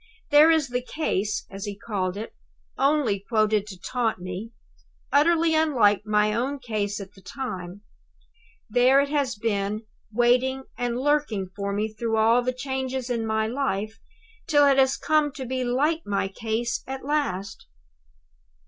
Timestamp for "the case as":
0.69-1.65